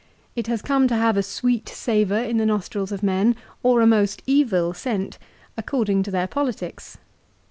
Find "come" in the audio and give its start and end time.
0.63-0.87